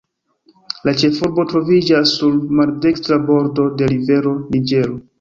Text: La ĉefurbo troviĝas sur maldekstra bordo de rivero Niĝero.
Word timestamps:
La 0.89 0.93
ĉefurbo 1.01 1.45
troviĝas 1.51 2.15
sur 2.15 2.41
maldekstra 2.63 3.23
bordo 3.31 3.71
de 3.83 3.95
rivero 3.97 4.37
Niĝero. 4.45 5.03